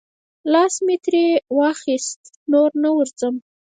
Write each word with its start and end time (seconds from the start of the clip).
لاس 0.51 0.73
مې 0.85 0.95
ترې 1.03 1.25
واخیست، 1.57 2.21
نور 2.51 2.69
نه 2.83 2.89
ورځم. 2.97 3.35